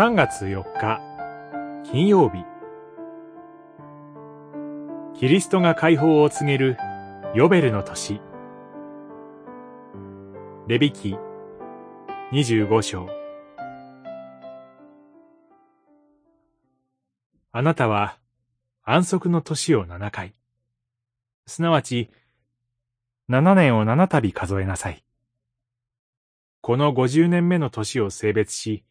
[0.00, 0.98] 3月4日
[1.84, 2.42] 金曜日。
[5.14, 6.78] キリストが解放を告げる
[7.34, 8.22] ヨベルの年。
[10.68, 11.18] レビキ
[12.32, 13.10] 25章。
[17.52, 18.16] あなたは
[18.82, 20.32] 安息の年を7回、
[21.46, 22.08] すなわち
[23.28, 25.04] 7年を7度数えなさい。
[26.62, 28.82] この50年目の年を性別し、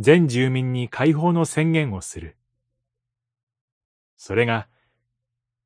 [0.00, 2.36] 全住民に解放の宣言をする。
[4.16, 4.68] それが、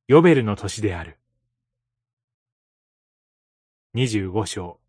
[0.09, 1.19] ヨベルの年である。
[3.95, 4.81] 25章、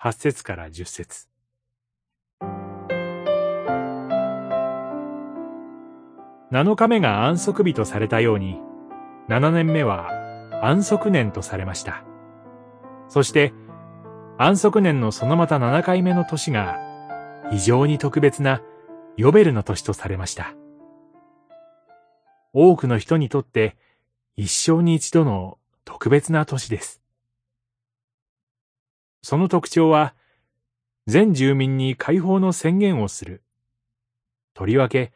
[0.00, 1.28] 8節から10節
[6.52, 8.60] 7日目が安息日とされたように、
[9.28, 10.12] 7年目は
[10.62, 12.04] 安息年とされました。
[13.08, 13.52] そして、
[14.38, 16.85] 安息年のそのまた7回目の年が
[17.50, 18.62] 非常に特別な
[19.16, 20.54] ヨベルの年とされました。
[22.52, 23.76] 多くの人にとって
[24.36, 27.00] 一生に一度の特別な年です。
[29.22, 30.14] その特徴は、
[31.06, 33.42] 全住民に解放の宣言をする。
[34.54, 35.12] とりわけ、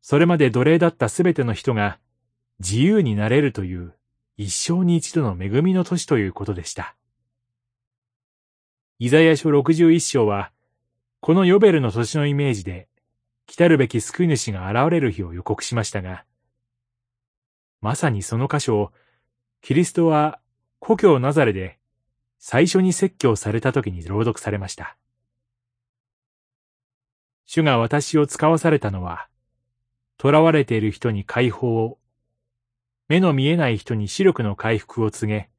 [0.00, 1.98] それまで奴隷だったすべての人が
[2.58, 3.94] 自由になれるという
[4.36, 6.96] 一生に一度の恵みの年ということでした。
[8.98, 10.52] イザヤ書61章は、
[11.20, 12.88] このヨベルの年のイメージで、
[13.46, 16.24] 来たるべき救い主が現れる日を予告しましたが、
[17.82, 18.92] まさにその箇所を、
[19.60, 20.40] キリストは
[20.78, 21.78] 故郷ナザレで
[22.38, 24.96] 最初に説教された時に朗読されました。
[27.44, 29.28] 主が私を使わされたのは、
[30.20, 31.98] 囚われている人に解放を、
[33.08, 35.50] 目の見えない人に視力の回復を告げ、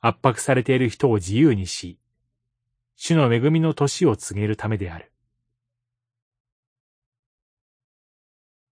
[0.00, 1.98] 圧迫されている人を自由にし、
[2.96, 5.12] 主の恵みの年を告げるためである。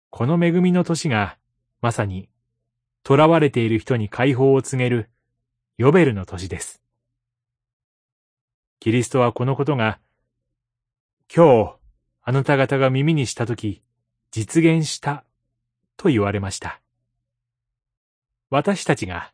[0.09, 1.37] この恵みの年が、
[1.81, 2.29] まさに、
[3.05, 5.09] 囚われている人に解放を告げる、
[5.77, 6.81] ヨベルの年です。
[8.79, 9.99] キリストはこのことが、
[11.33, 11.75] 今日、
[12.21, 13.81] あなた方が耳にしたとき、
[14.31, 15.25] 実現した、
[15.97, 16.79] と言われました。
[18.49, 19.33] 私たちが、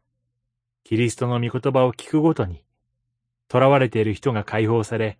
[0.84, 2.64] キリストの御言葉を聞くごとに、
[3.52, 5.18] 囚われている人が解放され、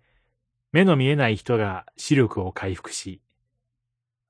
[0.72, 3.20] 目の見えない人が視力を回復し、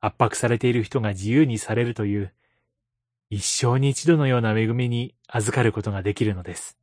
[0.00, 2.32] 圧迫されている人が自由にされるという、
[3.28, 6.78] 一生に一度のような恵みに預かることができるのです。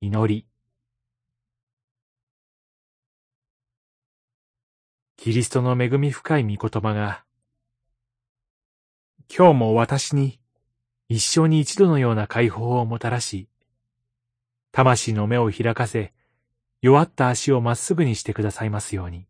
[0.00, 0.46] 祈り。
[5.16, 7.24] キリストの恵み深い御言葉が、
[9.34, 10.40] 今日も私に
[11.08, 13.48] 一生に一度のような解放をもたらし、
[14.72, 16.14] 魂の目を開かせ、
[16.80, 19.26] 弱った足をまっすぐにしてくださいますように。